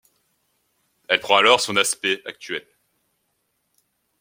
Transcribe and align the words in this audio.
Elle 1.09 1.19
prend 1.19 1.35
alors 1.35 1.61
son 1.61 1.75
aspect 1.75 2.23
actuel. 2.25 2.65